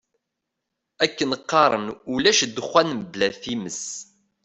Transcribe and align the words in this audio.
Akken 1.05 1.29
qqaren 1.41 1.85
ulac 2.13 2.39
ddexxan 2.49 2.89
bla 3.11 3.27
times. 3.43 3.81